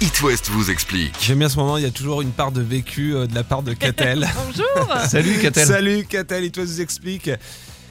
[0.00, 1.12] It West vous explique.
[1.20, 3.42] J'aime bien ce moment, il y a toujours une part de vécu euh, de la
[3.42, 4.28] part de Catel.
[4.46, 5.66] Bonjour Salut Catel.
[5.66, 7.28] Salut Catel, It West vous explique.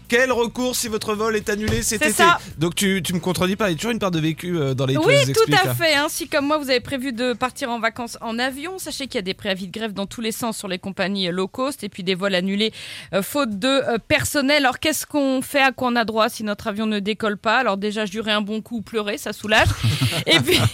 [0.08, 2.40] Quel recours si votre vol est annulé cet C'est été ça.
[2.58, 4.74] Donc tu, tu me contredis pas, il y a toujours une part de vécu euh,
[4.74, 5.56] dans les Oui, tout explique.
[5.66, 5.96] à fait.
[5.96, 6.08] hein.
[6.10, 9.20] Si comme moi vous avez prévu de partir en vacances en avion, sachez qu'il y
[9.20, 11.90] a des préavis de grève dans tous les sens sur les compagnies low cost et
[11.90, 12.72] puis des vols annulés
[13.14, 14.64] euh, faute de euh, personnel.
[14.66, 17.58] Alors qu'est-ce qu'on fait À quoi on a droit si notre avion ne décolle pas?
[17.58, 19.68] Alors déjà jurer un bon coup ou pleurer, ça soulage.
[20.26, 20.60] et puis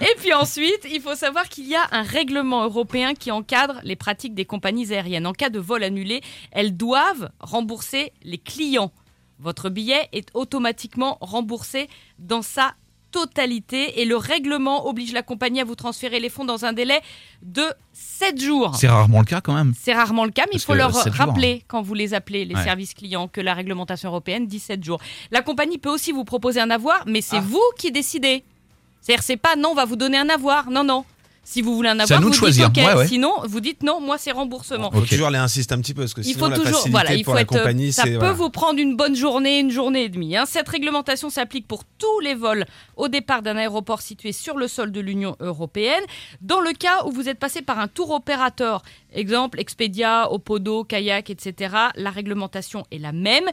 [0.00, 3.96] et puis ensuite, il faut savoir qu'il y a un règlement européen qui encadre les
[3.96, 5.26] pratiques des compagnies aériennes.
[5.26, 6.20] En cas de vol annulé,
[6.50, 8.71] elles doivent rembourser les clients.
[9.38, 12.74] Votre billet est automatiquement remboursé dans sa
[13.10, 17.00] totalité et le règlement oblige la compagnie à vous transférer les fonds dans un délai
[17.42, 18.74] de 7 jours.
[18.76, 19.74] C'est rarement le cas quand même.
[19.78, 22.14] C'est rarement le cas, mais Parce il faut leur 7 jours, rappeler quand vous les
[22.14, 22.64] appelez, les Ouais.
[22.64, 25.00] services clients, que la réglementation européenne dit 7 jours.
[25.30, 27.40] La compagnie peut aussi vous proposer un avoir, mais c'est Ah.
[27.46, 28.44] vous qui décidez.
[29.02, 30.70] C'est-à-dire, c'est pas non, on va vous donner un avoir.
[30.70, 31.04] Non, non.
[31.44, 32.70] Si vous voulez un avoir, vous de choisir.
[32.70, 32.88] dites OK.
[32.88, 33.08] Ouais, ouais.
[33.08, 34.90] Sinon, vous dites non, moi c'est remboursement.
[34.94, 36.70] Il faut toujours les insister un petit peu parce que Il sinon faut la toujours,
[36.72, 37.48] facilité voilà, il pour faut la être.
[37.48, 38.32] compagnie, ça peut voilà.
[38.32, 40.36] vous prendre une bonne journée, une journée et demie.
[40.36, 40.44] hein.
[40.46, 42.64] Cette réglementation s'applique pour tous les vols
[42.96, 46.02] au départ d'un aéroport situé sur le sol de l'Union européenne.
[46.40, 48.82] Dans le cas où vous êtes passé par un tour opérateur,
[49.14, 53.44] exemple Expedia, Opodo, Kayak, etc., la réglementation est la même,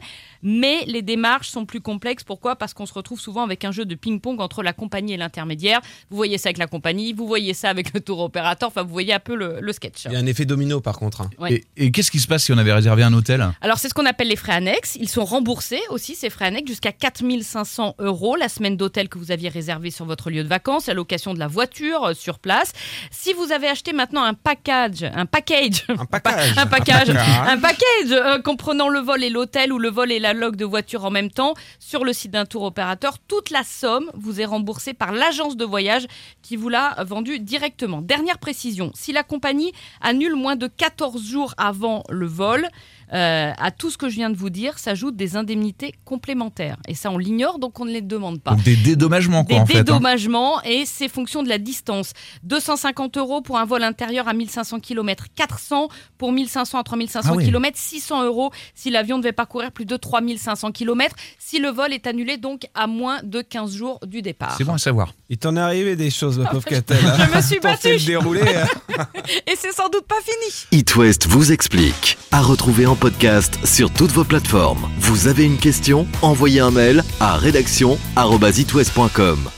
[0.42, 2.24] mais les démarches sont plus complexes.
[2.24, 2.56] Pourquoi?
[2.56, 5.80] Parce qu'on se retrouve souvent avec un jeu de ping-pong entre la compagnie et l'intermédiaire.
[6.10, 8.68] Vous voyez ça avec la compagnie, vous voyez ça avec le tour opérateur.
[8.68, 10.04] Enfin, vous voyez un peu le, le sketch.
[10.06, 11.20] Il y a un effet domino par contre.
[11.22, 11.30] hein.
[11.38, 11.62] Ouais.
[11.76, 13.46] Et, et qu'est-ce qui se passe si on avait réservé un hôtel?
[13.60, 14.96] Alors, c'est ce qu'on appelle les frais annexes.
[14.96, 19.30] Ils sont remboursés aussi, ces frais annexes, jusqu'à 4500 euros la semaine d'hôtel que vous
[19.30, 22.72] aviez réservé sur votre lieu de vacances, la location de la voiture euh, sur place.
[23.10, 26.52] Si vous avez acheté maintenant un package, un package, Un package.
[26.56, 27.48] un package, Un package.
[27.48, 30.64] un package euh, comprenant le vol et l'hôtel ou le vol et la log de
[30.64, 34.44] voiture en même temps sur le site d'un tour opérateur, toute la somme vous est
[34.44, 36.06] remboursée par l'agence de voyage
[36.42, 38.00] qui vous l'a vendu directement.
[38.00, 42.68] Dernière précision, si la compagnie annule moins de 14 jours avant le vol,
[43.12, 46.76] euh, à tout ce que je viens de vous dire s'ajoutent des indemnités complémentaires.
[46.88, 49.60] Et ça, on l'ignore, donc on ne les demande pas Donc des dédommagements quoi des
[49.62, 49.78] en fait.
[49.78, 49.82] hein.
[49.82, 52.12] dédommagements et c'est fonction de la distance.
[52.44, 55.88] 250 euros pour un vol intérieur à 1500 km, 400
[56.18, 57.44] pour 1500 à 3500 Ah oui.
[57.46, 62.06] km, 600 euros si l'avion devait parcourir plus de 3500 km, si le vol est
[62.06, 64.54] annulé donc à moins de 15 jours du départ.
[64.56, 65.12] C'est bon à savoir.
[65.28, 66.98] Il t'en est arrivé des choses, ma pauvre Catel.
[66.98, 68.42] Je me suis battue le déroulé.
[68.42, 69.06] hein.
[69.46, 70.80] et c'est sans doute pas fini.
[70.80, 72.18] It West vous explique.
[72.32, 74.88] À retrouver en podcast sur toutes vos plateformes.
[74.98, 76.06] Vous avez une question?
[76.22, 79.50] Envoyez un mail à rédaction@itwest.com.